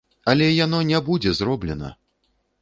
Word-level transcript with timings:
Але 0.31 0.47
яно 0.65 0.79
не 0.91 1.01
будзе 1.09 1.35
зроблена!!! 1.41 1.93